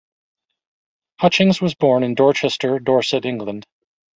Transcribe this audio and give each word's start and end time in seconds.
Hutchings 1.19 1.61
was 1.61 1.75
born 1.75 2.01
in 2.01 2.15
Dorchester, 2.15 2.79
Dorset, 2.79 3.23
England. 3.23 3.67